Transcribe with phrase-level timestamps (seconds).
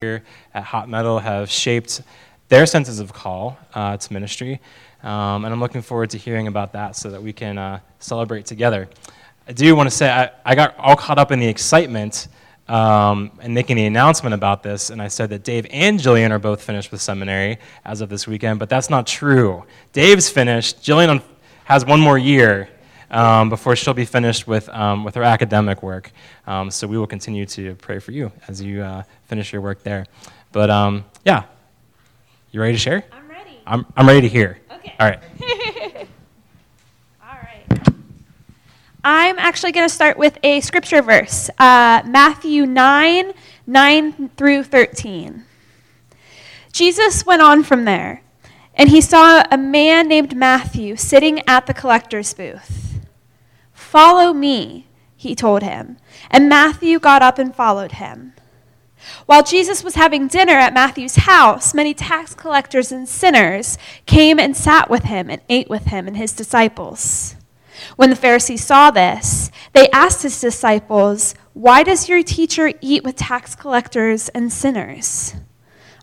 [0.00, 0.22] here
[0.54, 2.02] at Hot Metal have shaped
[2.46, 4.60] their senses of call uh, to ministry.
[5.02, 8.46] Um, and I'm looking forward to hearing about that so that we can uh, celebrate
[8.46, 8.88] together.
[9.48, 12.28] I do want to say I, I got all caught up in the excitement
[12.68, 16.38] um, and making the announcement about this, and I said that Dave and Jillian are
[16.38, 19.64] both finished with seminary as of this weekend, but that's not true.
[19.92, 20.80] Dave's finished.
[20.80, 21.20] Jillian
[21.64, 22.68] has one more year
[23.10, 26.12] um, before she'll be finished with, um, with her academic work.
[26.46, 29.82] Um, so we will continue to pray for you as you uh, finish your work
[29.82, 30.06] there.
[30.50, 31.44] But um, yeah,
[32.50, 33.04] you ready to share?
[33.12, 33.60] I'm ready.
[33.66, 34.58] I'm, I'm ready to hear.
[34.72, 34.94] Okay.
[34.98, 35.20] All right.
[37.22, 37.88] All right.
[39.04, 43.32] I'm actually going to start with a scripture verse uh, Matthew 9
[43.66, 45.44] 9 through 13.
[46.72, 48.22] Jesus went on from there,
[48.74, 53.00] and he saw a man named Matthew sitting at the collector's booth.
[53.74, 55.98] Follow me, he told him.
[56.30, 58.32] And Matthew got up and followed him.
[59.26, 64.56] While Jesus was having dinner at Matthew's house, many tax collectors and sinners came and
[64.56, 67.36] sat with him and ate with him and his disciples.
[67.96, 73.16] When the Pharisees saw this, they asked his disciples, Why does your teacher eat with
[73.16, 75.34] tax collectors and sinners?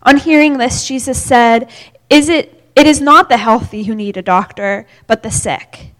[0.02, 1.70] On hearing this, Jesus said,
[2.08, 5.92] is it, it is not the healthy who need a doctor, but the sick.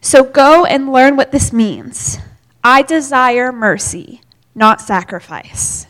[0.00, 2.18] So go and learn what this means.
[2.64, 4.20] I desire mercy,
[4.54, 5.86] not sacrifice.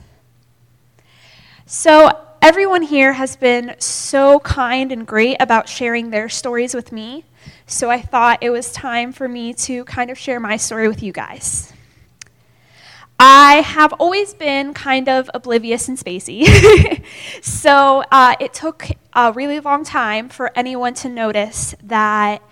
[1.74, 2.10] So,
[2.42, 7.24] everyone here has been so kind and great about sharing their stories with me.
[7.66, 11.02] So, I thought it was time for me to kind of share my story with
[11.02, 11.72] you guys.
[13.18, 16.44] I have always been kind of oblivious and spacey.
[17.42, 22.42] so, uh, it took a really long time for anyone to notice that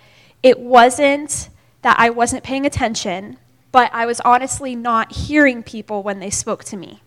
[0.41, 1.49] it wasn't
[1.83, 3.37] that I wasn't paying attention,
[3.71, 7.01] but I was honestly not hearing people when they spoke to me.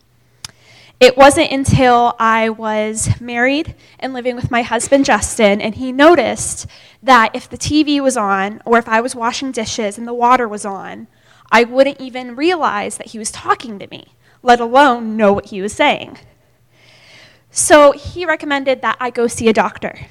[1.01, 6.67] It wasn't until I was married and living with my husband Justin, and he noticed
[7.03, 10.49] that if the TV was on or if I was washing dishes and the water
[10.49, 11.09] was on,
[11.51, 15.61] I wouldn't even realize that he was talking to me, let alone know what he
[15.61, 16.19] was saying.
[17.51, 20.07] So he recommended that I go see a doctor.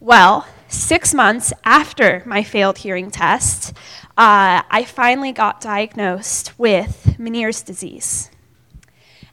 [0.00, 3.72] Well, six months after my failed hearing test,
[4.16, 8.30] uh, I finally got diagnosed with Meniere's disease.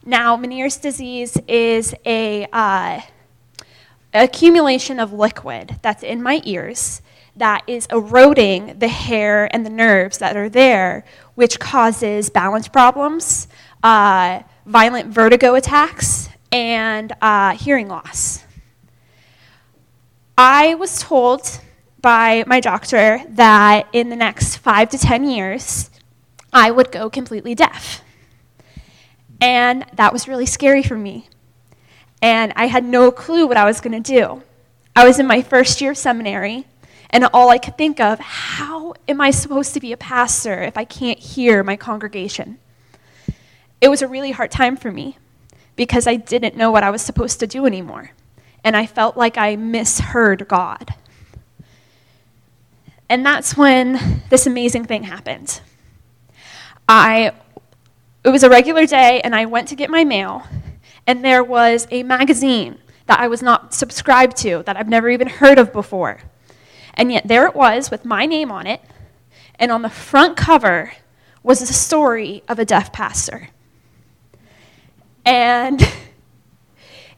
[0.08, 3.02] Now, Meniere's disease is a uh,
[4.14, 7.02] accumulation of liquid that's in my ears
[7.36, 13.48] that is eroding the hair and the nerves that are there, which causes balance problems,
[13.82, 18.44] uh, violent vertigo attacks, and uh, hearing loss.
[20.38, 21.60] I was told
[22.00, 25.90] by my doctor that in the next five to 10 years,
[26.54, 28.05] I would go completely deaf.
[29.46, 31.30] And that was really scary for me.
[32.20, 34.42] And I had no clue what I was going to do.
[34.96, 36.66] I was in my first year of seminary,
[37.12, 40.80] and all I could think of, how am I supposed to be a pastor if
[40.80, 42.58] I can't hear my congregation?
[43.80, 45.20] It was a really hard time for me
[45.76, 48.14] because I didn't know what I was supposed to do anymore
[48.64, 50.96] and I felt like I misheard God.
[53.10, 55.62] And that's when this amazing thing happened.
[56.90, 57.34] I
[58.26, 60.44] it was a regular day and I went to get my mail
[61.08, 65.28] and there was a magazine that I was not subscribed to that I've never even
[65.28, 66.22] heard of before.
[66.96, 68.82] And yet there it was with my name on it
[69.58, 70.92] and on the front cover
[71.44, 73.50] was the story of a deaf pastor.
[75.24, 75.82] And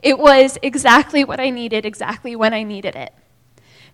[0.07, 3.13] It was exactly what I needed, exactly when I needed it.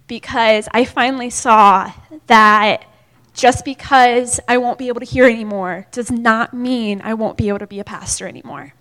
[0.07, 1.91] Because I finally saw
[2.28, 2.85] that
[3.33, 7.49] just because I won't be able to hear anymore does not mean I won't be
[7.49, 8.73] able to be a pastor anymore.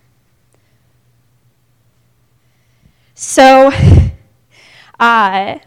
[3.14, 3.70] So,
[5.00, 5.58] uh,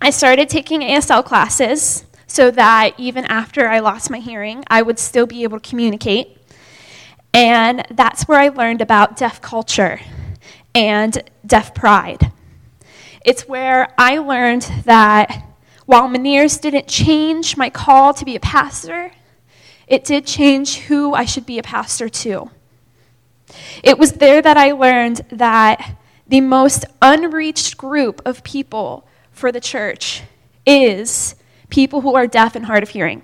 [0.00, 4.98] I started taking ASL classes so that even after I lost my hearing, I would
[4.98, 6.36] still be able to communicate.
[7.32, 10.00] And that's where I learned about deaf culture
[10.74, 12.32] and deaf pride.
[13.24, 15.45] It's where I learned that
[15.86, 19.12] while Meniere's didn't change my call to be a pastor,
[19.86, 22.50] it did change who I should be a pastor to.
[23.82, 25.96] It was there that I learned that
[26.26, 30.22] the most unreached group of people for the church
[30.66, 31.36] is
[31.70, 33.22] people who are deaf and hard of hearing.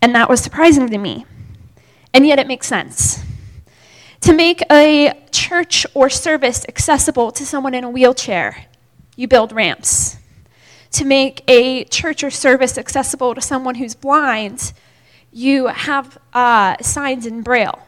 [0.00, 1.26] And that was surprising to me
[2.16, 3.22] and yet it makes sense.
[4.22, 8.64] To make a church or service accessible to someone in a wheelchair,
[9.16, 10.16] you build ramps.
[10.96, 14.72] To make a church or service accessible to someone who's blind,
[15.30, 17.86] you have uh, signs in Braille.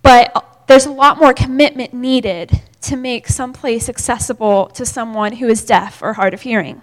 [0.00, 5.48] But there's a lot more commitment needed to make some place accessible to someone who
[5.48, 6.80] is deaf or hard of hearing.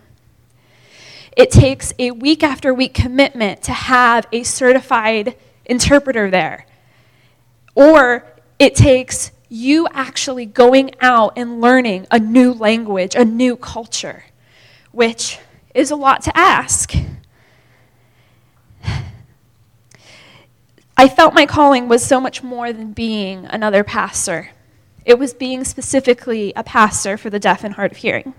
[1.37, 6.65] It takes a week after week commitment to have a certified interpreter there.
[7.75, 8.25] Or
[8.59, 14.25] it takes you actually going out and learning a new language, a new culture,
[14.91, 15.39] which
[15.73, 16.93] is a lot to ask.
[20.97, 24.51] I felt my calling was so much more than being another pastor.
[25.05, 28.33] It was being specifically a pastor for the deaf and hard of hearing.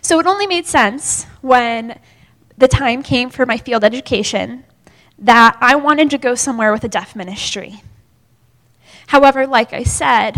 [0.00, 1.98] So it only made sense when
[2.58, 4.64] the time came for my field education
[5.18, 7.82] that I wanted to go somewhere with a deaf ministry.
[9.08, 10.36] However, like I said,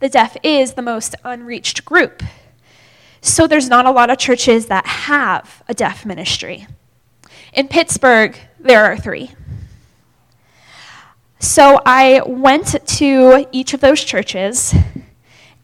[0.00, 2.22] the deaf is the most unreached group.
[3.26, 6.68] So there's not a lot of churches that have a deaf ministry.
[7.52, 9.32] In Pittsburgh, there are three.
[11.40, 14.76] So I went to each of those churches,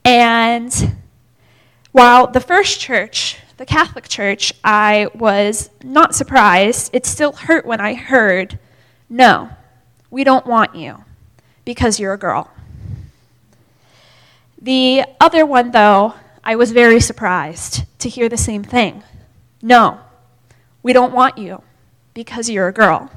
[0.05, 0.97] and
[1.93, 7.81] while the first church, the Catholic Church, I was not surprised, it still hurt when
[7.81, 8.59] I heard,
[9.09, 9.51] no,
[10.11, 11.05] we don't want you
[11.65, 12.51] because you're a girl.
[14.61, 19.05] The other one, though, I was very surprised to hear the same thing.
[19.63, 20.01] No,
[20.83, 21.63] we don't want you
[22.15, 23.11] because you're a girl.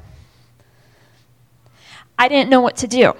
[2.18, 3.14] I didn't know what to do.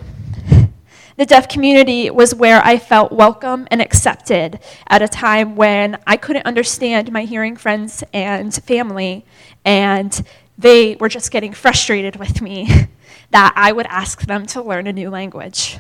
[1.18, 6.18] The deaf community was where I felt welcome and accepted at a time when I
[6.18, 9.26] couldn't understand my hearing friends and family,
[9.64, 10.22] and
[10.58, 12.68] they were just getting frustrated with me
[13.32, 15.80] that I would ask them to learn a new language.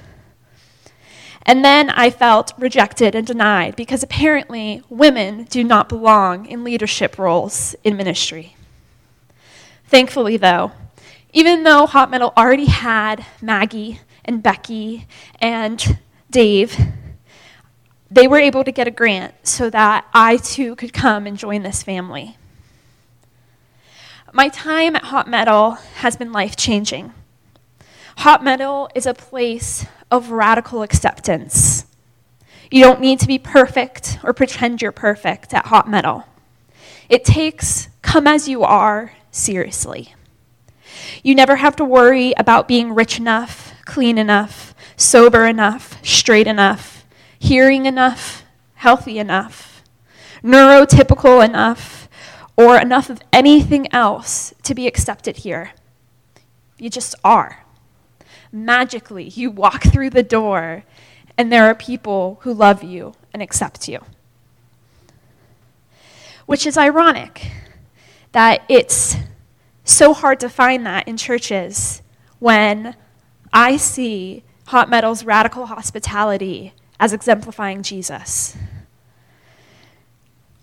[1.46, 7.20] And then I felt rejected and denied because apparently women do not belong in leadership
[7.20, 8.56] roles in ministry.
[9.88, 10.72] Thankfully, though,
[11.34, 15.06] even though Hot Metal already had Maggie and Becky
[15.40, 16.00] and
[16.32, 16.76] Dave,
[18.10, 21.62] they were able to get a grant so that I too could come and join
[21.62, 22.38] this family.
[24.34, 27.14] My time at Hot Metal has been life changing.
[28.18, 31.86] Hot Metal is a place of radical acceptance.
[32.72, 36.26] You don't need to be perfect or pretend you're perfect at Hot Metal.
[37.10, 40.16] It takes come as you are seriously.
[41.24, 47.06] You never have to worry about being rich enough, clean enough, sober enough, straight enough,
[47.38, 48.44] hearing enough,
[48.76, 49.84] healthy enough,
[50.44, 52.08] neurotypical enough,
[52.58, 55.72] or enough of anything else to be accepted here.
[56.80, 57.65] You just are.
[58.52, 60.84] Magically, you walk through the door,
[61.38, 64.00] and there are people who love you and accept you.
[66.46, 67.52] Which is ironic
[68.32, 69.16] that it's
[69.84, 72.02] so hard to find that in churches
[72.40, 72.96] when
[73.54, 78.58] I see Hot Metal's radical hospitality as exemplifying Jesus.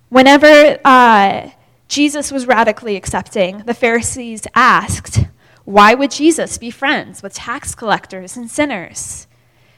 [0.08, 1.50] Whenever uh,
[1.88, 5.20] Jesus was radically accepting, the Pharisees asked,
[5.64, 9.26] Why would Jesus be friends with tax collectors and sinners?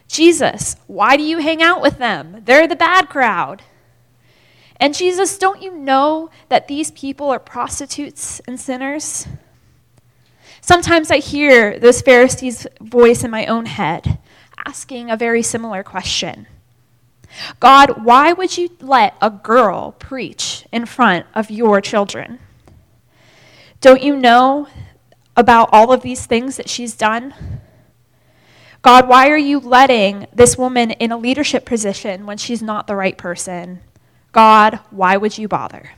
[0.08, 2.42] Jesus, why do you hang out with them?
[2.44, 3.62] They're the bad crowd.
[4.76, 9.26] And Jesus, don't you know that these people are prostitutes and sinners?
[10.60, 14.18] Sometimes I hear those Pharisees' voice in my own head
[14.66, 16.46] asking a very similar question
[17.60, 22.38] God, why would you let a girl preach in front of your children?
[23.80, 24.68] Don't you know
[25.36, 27.34] about all of these things that she's done?
[28.82, 32.96] God, why are you letting this woman in a leadership position when she's not the
[32.96, 33.80] right person?
[34.32, 35.92] God, why would you bother?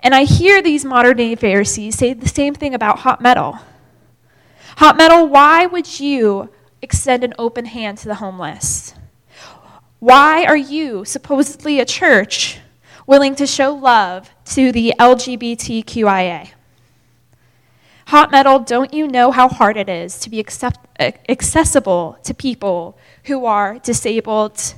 [0.00, 3.58] And I hear these modern day Pharisees say the same thing about hot metal.
[4.78, 6.50] Hot metal, why would you
[6.80, 8.94] extend an open hand to the homeless?
[10.00, 12.58] Why are you, supposedly a church,
[13.06, 16.50] willing to show love to the LGBTQIA?
[18.12, 22.34] Hot metal, don't you know how hard it is to be accept- uh, accessible to
[22.34, 24.74] people who are disabled,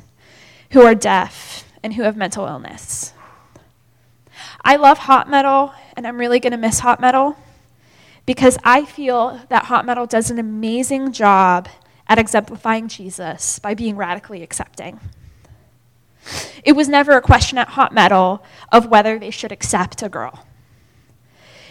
[0.71, 3.13] who are deaf, and who have mental illness.
[4.65, 7.37] I love hot metal, and I'm really going to miss hot metal
[8.25, 11.69] because I feel that hot metal does an amazing job
[12.07, 15.01] at exemplifying Jesus by being radically accepting.
[16.63, 20.47] It was never a question at hot metal of whether they should accept a girl.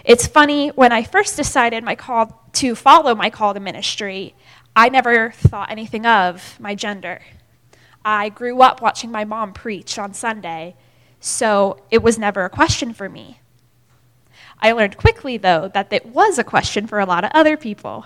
[0.03, 4.35] It's funny, when I first decided my call to follow my call to ministry,
[4.75, 7.21] I never thought anything of my gender.
[8.03, 10.75] I grew up watching my mom preach on Sunday,
[11.21, 13.39] so it was never a question for me.
[14.59, 18.03] I learned quickly, though, that it was a question for a lot of other people.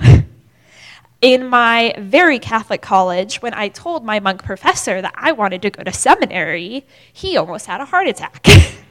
[1.21, 5.71] in my very Catholic college, when I told my monk professor that I wanted to
[5.71, 8.45] go to seminary, he almost had a heart attack.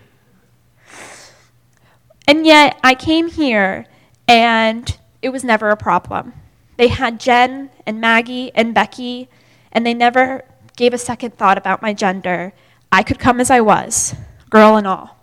[2.26, 3.86] and yet, I came here
[4.28, 6.32] and it was never a problem.
[6.76, 9.28] They had Jen and Maggie and Becky,
[9.72, 10.44] and they never
[10.76, 12.52] gave a second thought about my gender.
[12.92, 14.14] I could come as I was,
[14.50, 15.16] girl and all.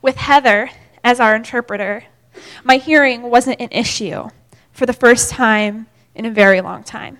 [0.00, 0.70] With Heather
[1.04, 2.04] as our interpreter,
[2.64, 4.28] my hearing wasn't an issue
[4.72, 7.18] for the first time in a very long time.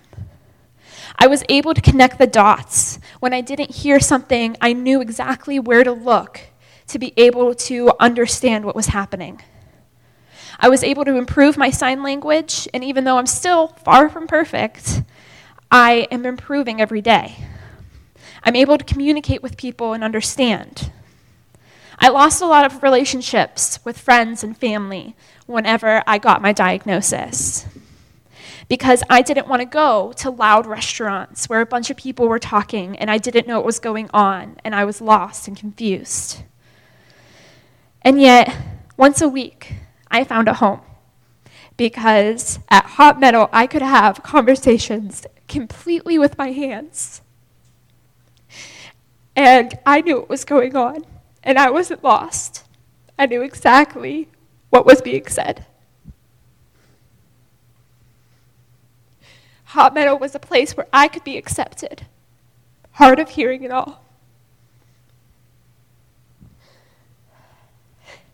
[1.19, 3.01] I was able to connect the dots.
[3.21, 6.41] When I didn't hear something, I knew exactly where to look
[6.89, 9.41] to be able to understand what was happening.
[10.59, 14.27] I was able to improve my sign language, and even though I'm still far from
[14.27, 15.03] perfect,
[15.71, 17.37] I am improving every day.
[18.43, 20.91] I'm able to communicate with people and understand.
[22.01, 25.15] I lost a lot of relationships with friends and family
[25.47, 27.67] whenever I got my diagnosis
[28.69, 32.39] because I didn't want to go to loud restaurants where a bunch of people were
[32.39, 36.43] talking and I didn't know what was going on and I was lost and confused.
[38.03, 38.57] And yet,
[38.97, 39.75] once a week,
[40.11, 40.81] I found a home
[41.77, 47.23] because at Hot Metal, I could have conversations completely with my hands.
[49.37, 51.05] And I knew what was going on
[51.43, 52.65] and I wasn't lost.
[53.19, 54.29] I knew exactly
[54.71, 55.65] what was being said.
[59.67, 62.07] Hot Metal was a place where I could be accepted,
[62.93, 64.08] hard of hearing and all.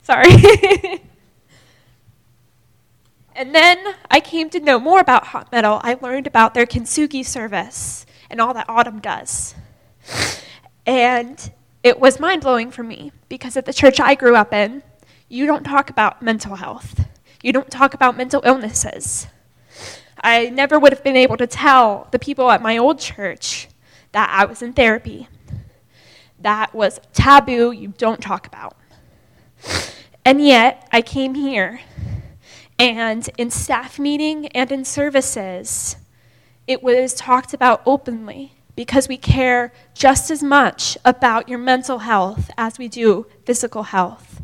[0.04, 0.28] Sorry.
[3.34, 5.80] and then I came to know more about Hot metal.
[5.82, 9.54] I learned about their kintsugi service and all that Autumn does.
[10.84, 11.50] And
[11.82, 14.82] it was mind blowing for me because at the church I grew up in,
[15.30, 17.06] you don't talk about mental health,
[17.42, 19.26] you don't talk about mental illnesses.
[20.20, 23.68] I never would have been able to tell the people at my old church
[24.12, 25.28] that I was in therapy.
[26.38, 28.76] That was taboo, you don't talk about.
[30.24, 31.80] And yet, I came here,
[32.78, 35.96] and in staff meeting and in services,
[36.66, 42.50] it was talked about openly because we care just as much about your mental health
[42.56, 44.40] as we do physical health.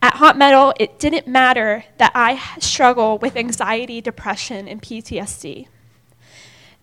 [0.00, 5.66] At Hot Metal, it didn't matter that I struggle with anxiety, depression, and PTSD.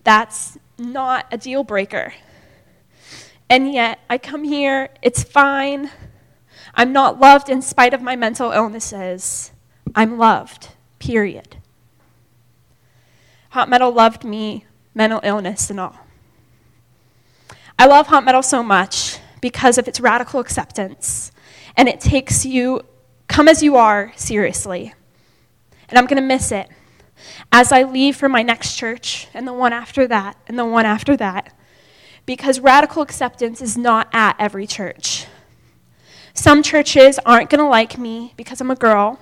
[0.04, 2.14] That's not a deal breaker.
[3.48, 5.90] And yet, I come here, it's fine.
[6.74, 9.52] I'm not loved in spite of my mental illnesses.
[9.94, 11.56] I'm loved, period.
[13.50, 14.64] Hot Metal loved me
[14.94, 15.98] mental illness and all.
[17.78, 21.32] I love Hot Metal so much because of its radical acceptance,
[21.76, 22.82] and it takes you,
[23.26, 24.94] come as you are, seriously.
[25.88, 26.68] And I'm going to miss it
[27.50, 30.86] as I leave for my next church, and the one after that, and the one
[30.86, 31.54] after that,
[32.24, 35.26] because radical acceptance is not at every church.
[36.34, 39.18] Some churches aren't going to like me because I'm a girl,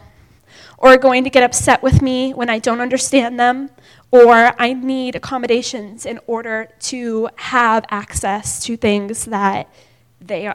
[0.79, 3.71] or are going to get upset with me when I don't understand them,
[4.11, 9.69] or I need accommodations in order to have access to things that
[10.21, 10.53] they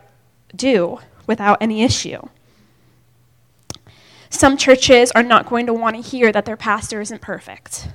[0.56, 2.22] do without any issue.
[4.30, 7.90] Some churches are not going to want to hear that their pastor isn't perfect.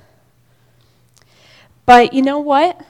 [1.85, 2.81] But you know what?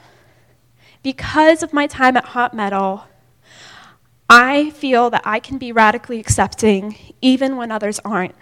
[1.02, 3.04] Because of my time at Hot Metal,
[4.34, 8.34] I feel that I can be radically accepting even when others aren't.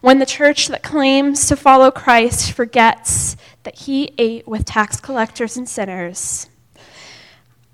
[0.00, 5.56] When the church that claims to follow Christ forgets that he ate with tax collectors
[5.56, 6.48] and sinners,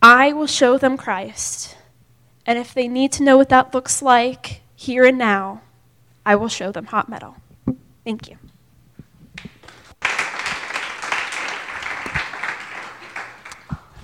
[0.02, 1.74] I will show them Christ.
[2.44, 5.62] And if they need to know what that looks like here and now,
[6.26, 7.36] I will show them hot metal.
[8.04, 8.36] Thank you.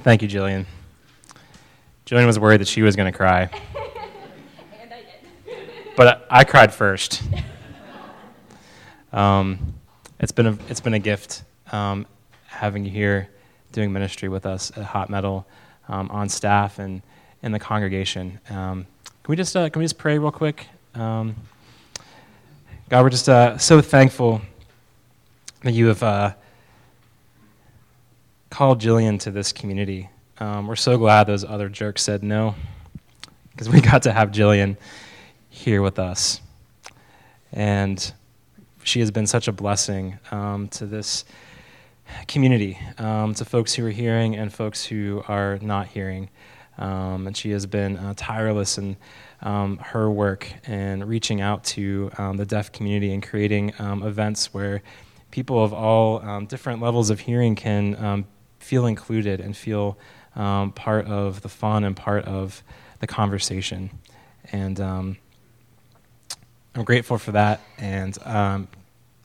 [0.02, 0.64] Thank you, Jillian.
[2.06, 3.42] Jillian was worried that she was going to cry.
[4.80, 5.02] and I
[5.44, 5.56] did.
[5.96, 7.22] But I cried first.
[9.12, 9.74] Um,
[10.20, 12.06] it's been a it's been a gift um,
[12.46, 13.28] having you here
[13.72, 15.46] doing ministry with us at Hot Metal
[15.88, 17.02] um, on staff and
[17.42, 18.38] in the congregation.
[18.50, 18.86] Um,
[19.22, 20.68] can we just uh, can we just pray real quick?
[20.94, 21.34] Um,
[22.88, 24.40] God, we're just uh, so thankful
[25.62, 26.34] that you have uh,
[28.48, 30.08] called Jillian to this community.
[30.38, 32.54] Um, we're so glad those other jerks said no,
[33.52, 34.76] because we got to have Jillian
[35.48, 36.42] here with us.
[37.52, 38.12] And
[38.84, 41.24] she has been such a blessing um, to this
[42.28, 46.28] community, um, to folks who are hearing and folks who are not hearing.
[46.76, 48.98] Um, and she has been uh, tireless in
[49.40, 54.52] um, her work and reaching out to um, the deaf community and creating um, events
[54.52, 54.82] where
[55.30, 58.26] people of all different levels of hearing can
[58.58, 59.96] feel included and feel
[60.36, 62.62] part of the fun and part of
[63.00, 63.90] the conversation.
[64.52, 65.18] And I'm
[66.84, 68.16] grateful for that and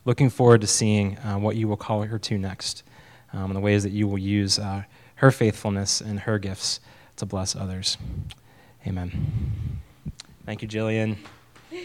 [0.06, 2.84] looking forward to seeing uh, what you will call her to next
[3.32, 4.84] and the ways that you will use uh,
[5.16, 6.80] her faithfulness and her gifts
[7.18, 7.98] to bless others.
[8.88, 9.80] Amen.
[10.46, 11.18] Thank you, Jillian.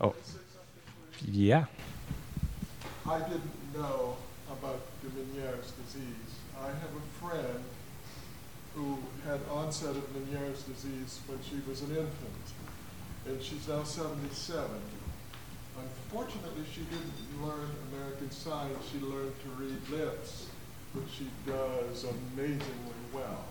[0.00, 0.14] oh,
[1.24, 1.66] yeah.
[3.08, 4.16] I didn't know
[4.50, 6.32] about the Meniere's disease.
[6.60, 7.62] I have a friend
[8.74, 12.46] who had onset of Meniere's disease when she was an infant,
[13.26, 14.68] and she's now 77.
[15.78, 18.70] Unfortunately, she didn't learn American Sign.
[18.90, 20.46] She learned to read lips,
[20.92, 23.44] which she does amazingly well.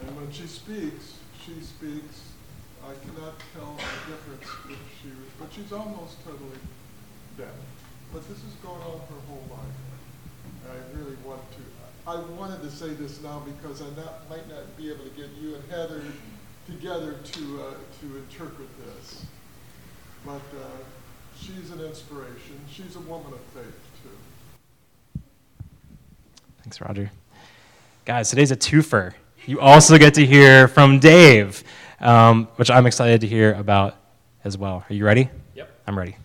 [0.00, 2.30] And when she speaks, she speaks.
[2.84, 5.08] I cannot tell the difference if she,
[5.40, 6.58] but she's almost totally
[7.36, 7.54] deaf.
[8.12, 9.78] But this has gone on her whole life.
[10.64, 11.58] And I really want to.
[12.06, 15.28] I wanted to say this now because I not, might not be able to get
[15.40, 16.02] you and Heather
[16.66, 19.24] together to uh, to interpret this.
[20.26, 20.64] But uh,
[21.38, 22.60] she's an inspiration.
[22.70, 25.20] She's a woman of faith, too.
[26.62, 27.10] Thanks, Roger.
[28.04, 29.14] Guys, today's a twofer.
[29.46, 31.64] You also get to hear from Dave,
[32.00, 33.96] um, which I'm excited to hear about
[34.44, 34.84] as well.
[34.88, 35.28] Are you ready?
[35.56, 35.70] Yep.
[35.88, 36.16] I'm ready.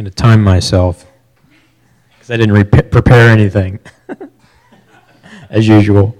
[0.00, 1.04] Going to time myself
[2.08, 3.80] because I didn't re- prepare anything,
[5.50, 6.16] as usual.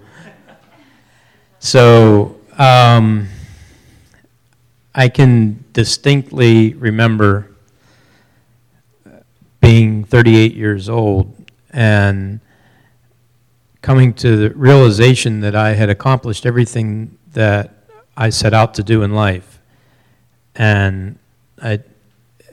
[1.61, 3.27] So, um,
[4.95, 7.53] I can distinctly remember
[9.63, 11.35] being 38 years old
[11.71, 12.41] and
[13.81, 19.03] coming to the realization that I had accomplished everything that I set out to do
[19.03, 19.59] in life.
[20.55, 21.19] And
[21.63, 21.81] I,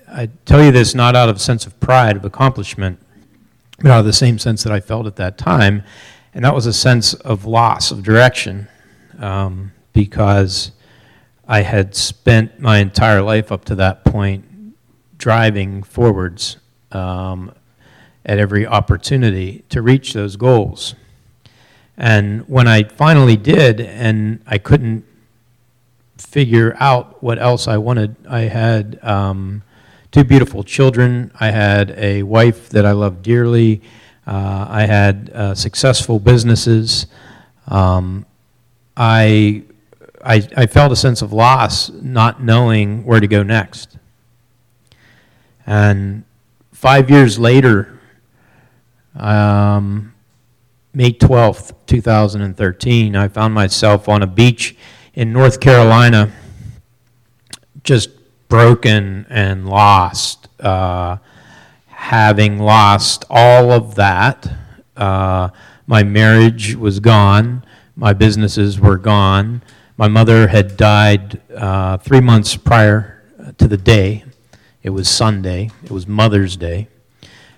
[0.08, 3.00] I tell you this not out of a sense of pride, of accomplishment,
[3.80, 5.84] but out of the same sense that I felt at that time.
[6.34, 8.68] And that was a sense of loss of direction
[9.20, 10.72] um, because
[11.48, 14.46] I had spent my entire life up to that point
[15.18, 16.58] driving forwards
[16.92, 17.54] um,
[18.26, 20.96] at every opportunity to reach those goals.
[21.98, 25.06] And when I finally did, and I couldn't
[26.18, 29.64] figure out what else I wanted, I had um,
[30.18, 31.30] two beautiful children.
[31.40, 33.84] I had a wife that I loved dearly.
[34.26, 37.06] Uh, I had uh, successful businesses.
[37.68, 38.26] Um,
[38.96, 39.62] I
[40.26, 44.00] I, I felt a sense of loss not knowing where to go next.
[45.68, 46.24] And
[46.72, 48.00] five years later,
[49.16, 50.16] um,
[50.96, 54.76] May 12th, 2013, I found myself on a beach
[55.14, 56.32] in North Carolina,
[57.84, 58.17] just
[58.48, 60.48] broken and lost.
[60.60, 61.18] Uh,
[61.88, 64.52] having lost all of that,
[64.96, 65.50] uh,
[65.86, 67.64] my marriage was gone,
[67.96, 69.62] my businesses were gone.
[69.98, 73.24] My mother had died uh, three months prior
[73.58, 74.24] to the day.
[74.84, 76.88] It was Sunday, it was Mother's Day.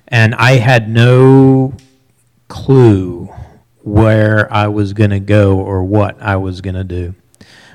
[0.08, 1.74] And I had no
[2.48, 3.30] clue
[3.84, 7.16] where I was going to go or what I was going to do.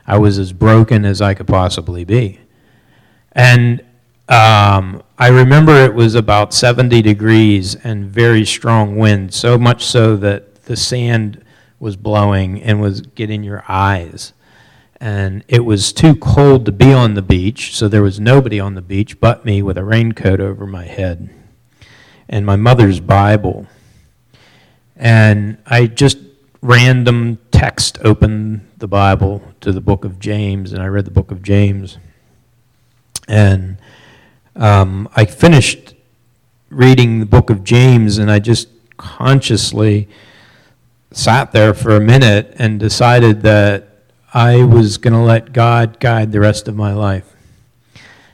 [0.07, 2.41] I was as broken as I could possibly be.
[3.35, 3.81] And
[4.29, 10.17] um, I remember it was about 70 degrees and very strong wind, so much so
[10.17, 11.45] that the sand
[11.79, 14.33] was blowing and was getting your eyes
[15.05, 18.75] and it was too cold to be on the beach, so there was nobody on
[18.75, 21.29] the beach but me with a raincoat over my head
[22.27, 23.67] and my mother's Bible.
[24.97, 26.17] And I just
[26.63, 31.31] random text opened the Bible to the book of James, and I read the book
[31.31, 31.99] of James.
[33.27, 33.79] And
[34.57, 35.95] um, I finished
[36.71, 40.09] reading the book of James, and I just consciously
[41.11, 43.89] sat there for a minute and decided that
[44.33, 47.35] I was going to let God guide the rest of my life.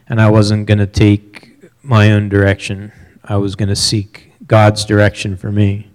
[0.09, 2.92] And I wasn't going to take my own direction.
[3.22, 5.90] I was going to seek God's direction for me.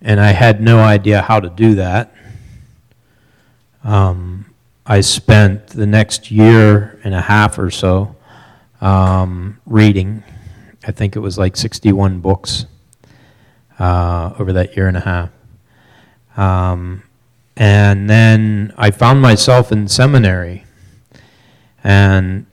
[0.00, 2.14] And I had no idea how to do that.
[3.84, 4.46] Um,
[4.90, 8.16] I spent the next year and a half or so
[8.80, 10.24] um, reading.
[10.84, 12.66] I think it was like 61 books
[13.78, 15.30] uh, over that year and a half.
[16.36, 17.04] Um,
[17.56, 20.64] and then I found myself in seminary.
[21.84, 22.46] And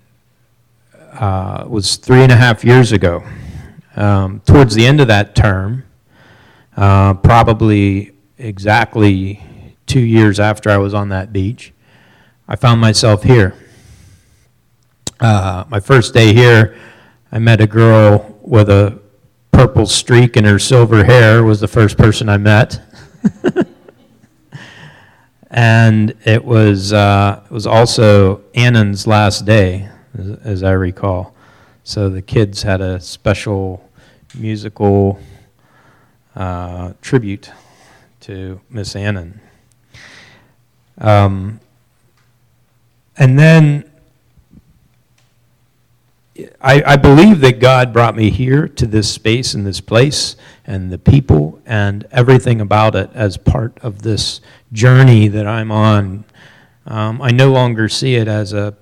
[1.13, 3.23] uh, was three and a half years ago.
[3.95, 5.85] Um, towards the end of that term,
[6.75, 9.41] uh, probably exactly
[9.87, 11.73] two years after I was on that beach,
[12.49, 13.53] I found myself here.
[15.19, 16.77] Uh, my first day here,
[17.29, 19.01] I met a girl with a
[19.51, 22.79] purple streak in her silver hair was the first person I met.
[25.51, 31.35] and it was, uh, it was also Annan's last day, as, as I recall.
[31.83, 33.89] So the kids had a special
[34.33, 35.19] musical
[36.33, 37.51] uh, tribute
[38.21, 39.41] to Miss Annan.
[40.99, 41.59] Um,
[43.17, 43.89] and then
[46.61, 50.91] I, I believe that God brought me here to this space and this place and
[50.91, 56.25] the people and everything about it as part of this journey that I'm on.
[56.85, 58.75] Um, I no longer see it as a,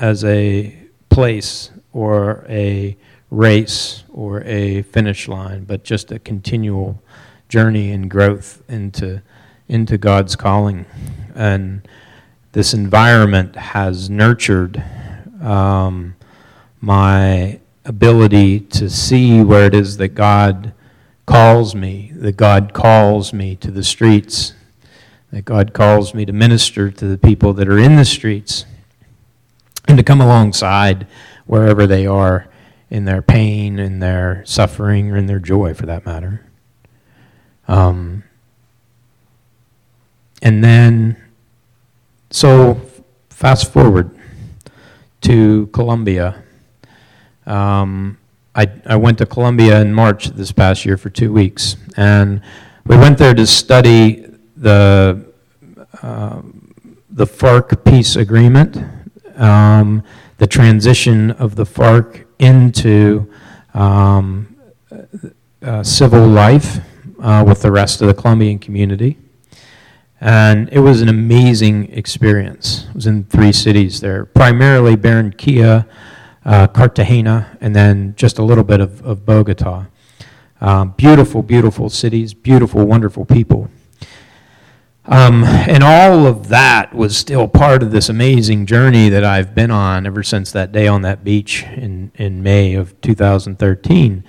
[0.00, 0.76] as a
[1.08, 2.96] place or a
[3.30, 7.02] race or a finish line, but just a continual
[7.48, 9.22] journey and growth into,
[9.68, 10.86] into God's calling.
[11.34, 11.86] And
[12.56, 14.82] this environment has nurtured.
[15.42, 16.16] Um,
[16.80, 20.72] my ability to see where it is that God
[21.26, 24.54] calls me, that God calls me to the streets,
[25.32, 28.64] that God calls me to minister to the people that are in the streets,
[29.86, 31.06] and to come alongside
[31.44, 32.48] wherever they are
[32.88, 36.46] in their pain, in their suffering, or in their joy, for that matter.
[37.68, 38.24] Um,
[40.40, 41.22] and then,
[42.30, 42.80] so
[43.30, 44.10] fast forward
[45.22, 46.42] to Colombia.
[47.46, 48.18] um,
[48.54, 52.40] I, I went to Colombia in March this past year for two weeks, and
[52.86, 55.26] we went there to study the,
[56.02, 56.40] uh,
[57.10, 58.78] the FARC peace agreement,
[59.36, 60.02] um,
[60.38, 63.30] the transition of the FARC into
[63.74, 64.56] um,
[65.62, 66.78] uh, civil life
[67.20, 69.18] uh, with the rest of the Colombian community.
[70.20, 72.86] And it was an amazing experience.
[72.88, 75.86] It was in three cities there, primarily Barranquilla,
[76.44, 79.86] uh, Cartagena, and then just a little bit of, of Bogota.
[80.60, 83.68] Um, beautiful, beautiful cities, beautiful, wonderful people.
[85.08, 89.70] Um, and all of that was still part of this amazing journey that I've been
[89.70, 94.24] on ever since that day on that beach in, in May of 2013.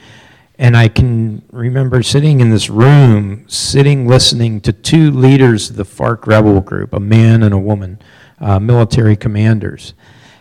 [0.59, 5.85] And I can remember sitting in this room, sitting listening to two leaders of the
[5.85, 7.99] FARC rebel group, a man and a woman,
[8.39, 9.93] uh, military commanders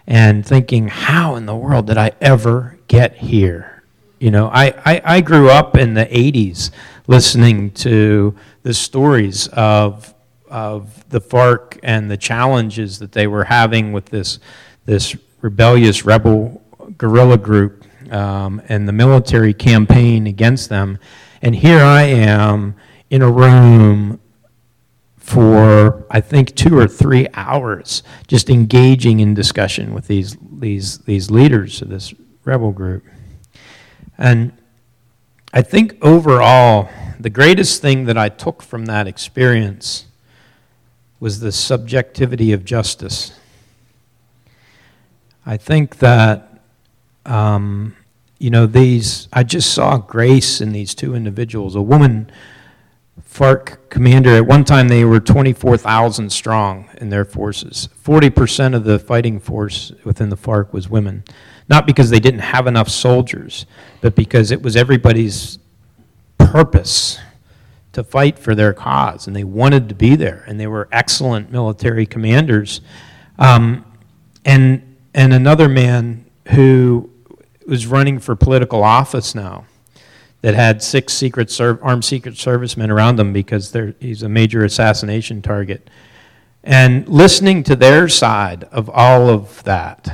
[0.07, 3.83] and thinking, how in the world did I ever get here?
[4.19, 6.71] You know, I, I, I grew up in the 80s
[7.07, 10.15] listening to the stories of,
[10.49, 14.39] of the FARC and the challenges that they were having with this,
[14.85, 16.63] this rebellious rebel
[16.97, 20.99] guerrilla group um, and the military campaign against them.
[21.43, 22.75] And here I am
[23.11, 24.21] in a room
[25.17, 31.31] for I think two or three hours, just engaging in discussion with these these these
[31.31, 32.15] leaders of this
[32.45, 33.05] rebel group.
[34.17, 34.53] And
[35.53, 36.89] I think overall,
[37.19, 40.07] the greatest thing that I took from that experience
[41.19, 43.33] was the subjectivity of justice.
[45.45, 46.56] I think that,
[47.27, 47.97] um,
[48.39, 51.75] you know, these, I just saw grace in these two individuals.
[51.75, 52.31] A woman
[53.23, 57.89] FARC commander, at one time they were 24,000 strong in their forces.
[58.05, 61.25] 40% of the fighting force within the FARC was women.
[61.69, 63.67] Not because they didn't have enough soldiers,
[64.01, 65.59] but because it was everybody's
[66.39, 67.19] purpose
[67.93, 71.51] to fight for their cause, and they wanted to be there, and they were excellent
[71.51, 72.83] military commanders.
[73.39, 73.85] Um,
[74.45, 77.11] and, and another man who
[77.67, 79.67] was running for political office now
[80.43, 85.43] that had six secret Serv- armed secret servicemen around him because he's a major assassination
[85.43, 85.89] target.
[86.63, 90.09] And listening to their side of all of that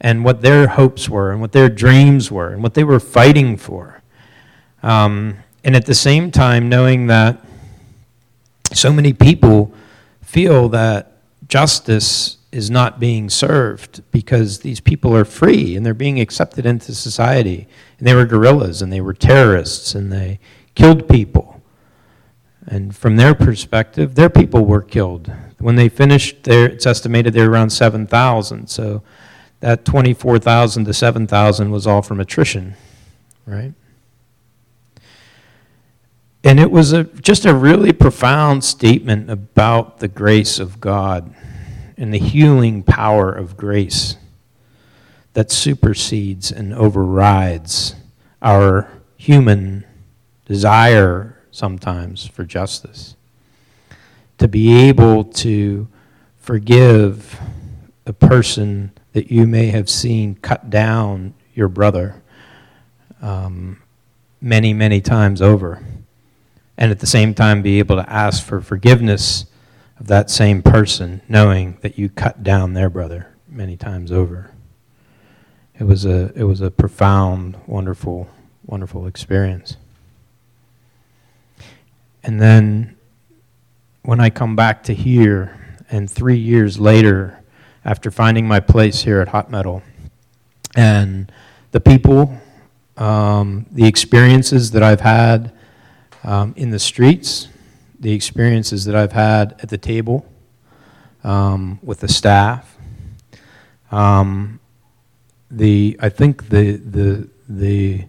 [0.00, 3.56] and what their hopes were and what their dreams were and what they were fighting
[3.56, 4.02] for.
[4.82, 7.42] Um, and at the same time, knowing that
[8.72, 9.72] so many people
[10.20, 16.20] feel that justice is not being served because these people are free and they're being
[16.20, 17.66] accepted into society.
[17.98, 20.38] And they were guerrillas and they were terrorists and they
[20.76, 21.60] killed people.
[22.66, 25.32] And from their perspective, their people were killed.
[25.58, 28.68] When they finished, there, it's estimated they were around 7,000.
[28.68, 29.02] So
[29.58, 32.74] that 24,000 to 7,000 was all from attrition,
[33.46, 33.74] right?
[36.44, 41.34] And it was a, just a really profound statement about the grace of God
[41.96, 44.16] and the healing power of grace.
[45.34, 47.96] that supersedes and overrides
[48.40, 49.84] our human
[50.46, 53.16] desire sometimes for justice.
[54.38, 55.88] To be able to
[56.36, 57.40] forgive
[58.06, 62.22] a person that you may have seen cut down your brother
[63.22, 63.82] um,
[64.40, 65.82] many, many times over.
[66.76, 69.46] And at the same time, be able to ask for forgiveness
[69.98, 74.50] of that same person, knowing that you cut down their brother many times over.
[75.78, 78.28] It was a, it was a profound, wonderful,
[78.66, 79.76] wonderful experience.
[82.22, 82.96] And then
[84.02, 85.58] when I come back to here,
[85.90, 87.42] and three years later,
[87.84, 89.82] after finding my place here at Hot Metal,
[90.74, 91.30] and
[91.72, 92.40] the people,
[92.96, 95.52] um, the experiences that I've had
[96.22, 97.48] um, in the streets,
[98.04, 100.26] the experiences that I've had at the table
[101.24, 102.76] um, with the staff.
[103.90, 104.60] Um,
[105.50, 108.04] the I think the the the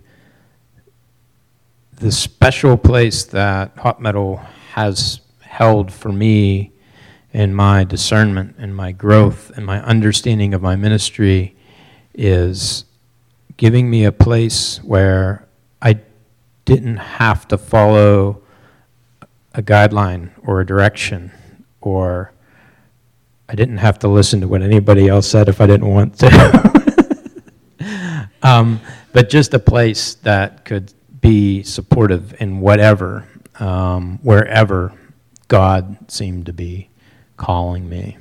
[1.94, 4.42] the special place that hot metal
[4.74, 6.74] has held for me
[7.32, 11.56] in my discernment and my growth and my understanding of my ministry
[12.14, 12.84] is
[13.56, 15.48] giving me a place where
[15.82, 16.00] I
[16.66, 18.42] didn't have to follow
[19.56, 21.32] a guideline or a direction
[21.82, 22.34] or
[23.48, 27.10] I didn't have to listen to what anybody else said if I didn't want to.
[28.44, 28.82] um,
[29.14, 33.28] but just a place that could be supportive in whatever,
[33.60, 34.94] um, wherever
[35.48, 36.90] God seemed to be
[37.38, 38.18] calling me.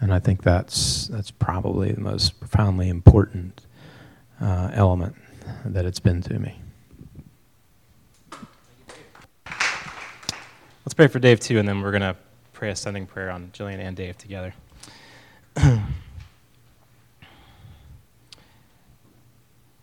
[0.00, 3.66] And I think that's, that's probably the most profoundly important
[4.40, 5.16] uh, element
[5.64, 6.60] that it's been to me.
[10.86, 12.14] Let's pray for Dave too, and then we're going to
[12.52, 14.54] pray a sending prayer on Jillian and Dave together.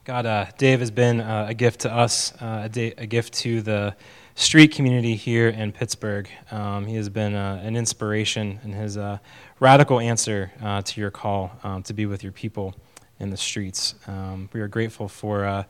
[0.05, 3.33] God, uh, Dave has been uh, a gift to us, uh, a, day, a, gift
[3.33, 3.97] to the
[4.35, 6.29] street community here in Pittsburgh.
[6.51, 9.17] Um, he has been uh, an inspiration in his uh,
[9.59, 12.75] radical answer uh, to your call um, to be with your people
[13.19, 13.95] in the streets.
[14.07, 15.65] Um, we are grateful for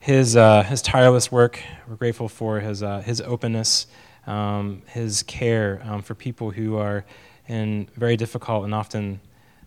[0.00, 1.60] his, his tireless work.
[1.86, 3.86] We're grateful for his, his openness
[4.26, 7.04] um, his care um, for people who are
[7.48, 9.20] in very difficult and often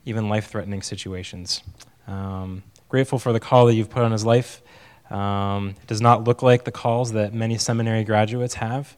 [0.05, 1.63] even life threatening situations.
[2.07, 4.61] Um, grateful for the call that you've put on his life.
[5.09, 8.95] Um, it does not look like the calls that many seminary graduates have.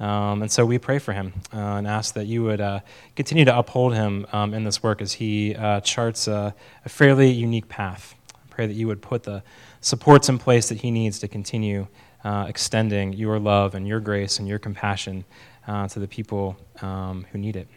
[0.00, 2.80] Um, and so we pray for him uh, and ask that you would uh,
[3.14, 6.52] continue to uphold him um, in this work as he uh, charts a,
[6.84, 8.16] a, fairly unique path.
[8.34, 9.44] I pray that you would put the
[9.80, 11.86] supports in place that he needs to continue
[12.24, 15.24] uh, extending your love and your grace and your compassion
[15.68, 17.68] uh, to the people um, who need it.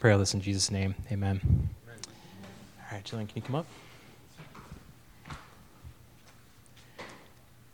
[0.00, 0.94] pray all this in Jesus' name.
[1.12, 1.40] Amen.
[1.44, 1.98] Amen.
[2.78, 3.66] All right, Jillian, can you come up?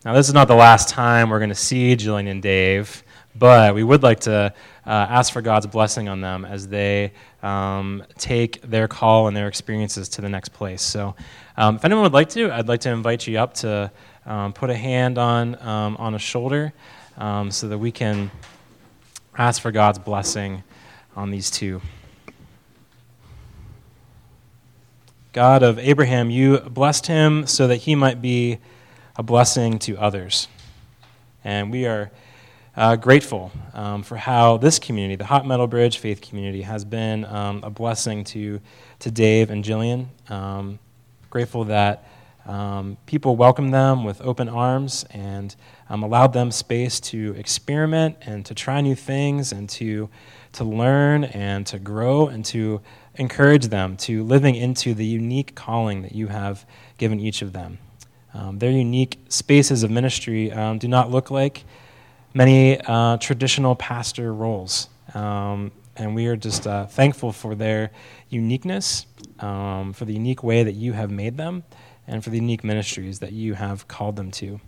[0.04, 3.02] Now, this is not the last time we're going to see Jillian and Dave,
[3.36, 4.54] but we would like to
[4.86, 9.46] uh, ask for God's blessing on them as they um, take their call and their
[9.46, 10.80] experiences to the next place.
[10.80, 11.14] So,
[11.58, 13.92] um, if anyone would like to, I'd like to invite you up to
[14.26, 16.72] um, put a hand on, um, on a shoulder
[17.16, 18.30] um, so that we can
[19.36, 20.62] ask for God's blessing
[21.16, 21.80] on these two.
[25.32, 28.58] God of Abraham, you blessed him so that he might be
[29.16, 30.48] a blessing to others.
[31.44, 32.10] And we are
[32.76, 37.24] uh, grateful um, for how this community, the Hot Metal Bridge faith community, has been
[37.26, 38.60] um, a blessing to,
[38.98, 40.06] to Dave and Jillian.
[40.30, 40.78] Um,
[41.30, 42.09] grateful that
[42.46, 45.54] um, people welcomed them with open arms and
[45.88, 50.08] um, allowed them space to experiment and to try new things and to,
[50.52, 52.80] to learn and to grow and to
[53.16, 56.64] encourage them to living into the unique calling that you have
[56.98, 57.78] given each of them.
[58.32, 61.64] Um, their unique spaces of ministry um, do not look like
[62.32, 64.88] many uh, traditional pastor roles.
[65.14, 67.90] Um, and we are just uh, thankful for their
[68.30, 69.06] uniqueness,
[69.40, 71.64] um, for the unique way that you have made them
[72.10, 74.60] and for the unique ministries that you have called them to.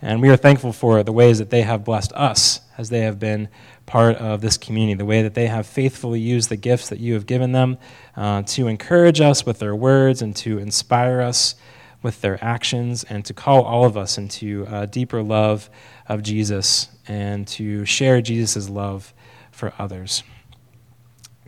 [0.00, 3.18] And we are thankful for the ways that they have blessed us as they have
[3.18, 3.48] been
[3.86, 7.14] part of this community, the way that they have faithfully used the gifts that you
[7.14, 7.78] have given them
[8.16, 11.56] uh, to encourage us with their words and to inspire us
[12.00, 15.68] with their actions and to call all of us into a deeper love
[16.06, 19.12] of Jesus and to share Jesus' love
[19.50, 20.22] for others.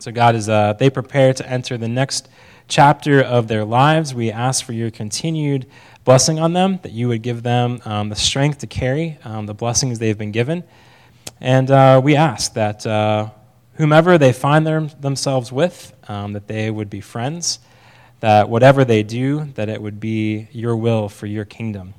[0.00, 2.28] So, God, as uh, they prepare to enter the next
[2.70, 4.14] chapter of their lives.
[4.14, 5.66] We ask for your continued
[6.04, 9.54] blessing on them, that you would give them um, the strength to carry um, the
[9.54, 10.62] blessings they've been given.
[11.40, 13.30] And uh, we ask that uh,
[13.74, 17.58] whomever they find their, themselves with, um, that they would be friends,
[18.20, 21.94] that whatever they do, that it would be your will for your kingdom,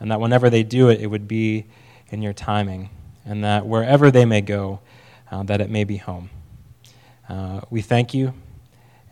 [0.00, 1.66] and that whenever they do it, it would be
[2.08, 2.88] in your timing,
[3.26, 4.80] and that wherever they may go,
[5.30, 6.30] uh, that it may be home.
[7.28, 8.32] Uh, we thank you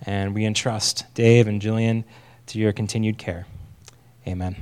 [0.04, 2.04] and we entrust Dave and Jillian
[2.46, 3.46] to your continued care.
[4.26, 4.54] Amen.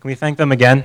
[0.00, 0.84] Can we thank them again?